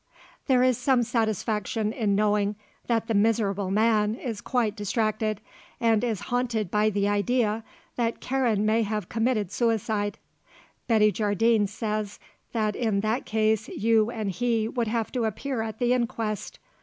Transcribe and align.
There 0.47 0.63
is 0.63 0.79
some 0.79 1.03
satisfaction 1.03 1.93
in 1.93 2.15
knowing 2.15 2.55
that 2.87 3.05
the 3.05 3.13
miserable 3.13 3.69
man 3.69 4.15
is 4.15 4.41
quite 4.41 4.75
distracted 4.75 5.41
and 5.79 6.03
is 6.03 6.21
haunted 6.33 6.71
by 6.71 6.89
the 6.89 7.07
idea 7.07 7.63
that 7.97 8.19
Karen 8.19 8.65
may 8.65 8.81
have 8.81 9.09
committed 9.09 9.51
suicide. 9.51 10.17
Betty 10.87 11.11
Jardine 11.11 11.67
says 11.67 12.17
that 12.51 12.75
in 12.75 13.01
that 13.01 13.27
case 13.27 13.67
you 13.67 14.09
and 14.09 14.31
he 14.31 14.67
would 14.67 14.87
have 14.87 15.11
to 15.11 15.23
appear 15.25 15.61
at 15.61 15.77
the 15.77 15.93
inquest. 15.93 16.57